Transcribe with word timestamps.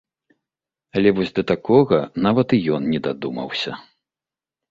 Але 0.95 1.09
вось 1.17 1.33
да 1.39 1.43
такога 1.51 1.99
нават 2.27 2.57
і 2.57 2.61
ён 2.77 2.83
не 2.93 2.99
дадумаўся. 3.09 3.71